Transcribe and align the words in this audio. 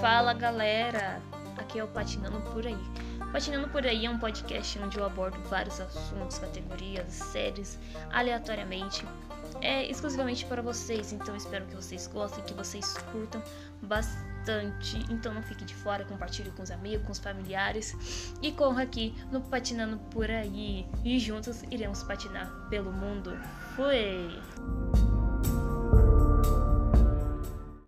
Fala 0.00 0.34
galera, 0.34 1.22
aqui 1.56 1.78
é 1.78 1.84
o 1.84 1.88
Patinando 1.88 2.40
Por 2.52 2.66
Aí. 2.66 2.76
Patinando 3.32 3.68
Por 3.68 3.86
Aí 3.86 4.04
é 4.04 4.10
um 4.10 4.18
podcast 4.18 4.78
onde 4.78 4.98
eu 4.98 5.06
abordo 5.06 5.38
vários 5.48 5.80
assuntos, 5.80 6.38
categorias, 6.38 7.12
séries, 7.12 7.78
aleatoriamente. 8.12 9.04
É 9.62 9.86
exclusivamente 9.90 10.44
para 10.44 10.60
vocês, 10.60 11.12
então 11.12 11.34
espero 11.34 11.64
que 11.66 11.74
vocês 11.74 12.06
gostem, 12.06 12.44
que 12.44 12.52
vocês 12.52 12.94
curtam 13.10 13.42
bastante. 13.82 14.98
Então 15.10 15.32
não 15.32 15.42
fique 15.42 15.64
de 15.64 15.74
fora, 15.74 16.04
compartilhe 16.04 16.50
com 16.50 16.62
os 16.62 16.70
amigos, 16.70 17.06
com 17.06 17.12
os 17.12 17.18
familiares 17.18 18.34
e 18.42 18.52
corra 18.52 18.82
aqui 18.82 19.14
no 19.32 19.40
Patinando 19.40 19.98
Por 20.10 20.30
Aí. 20.30 20.86
E 21.02 21.18
juntos 21.18 21.62
iremos 21.70 22.02
patinar 22.02 22.50
pelo 22.68 22.92
mundo. 22.92 23.36
Fui! 23.74 24.75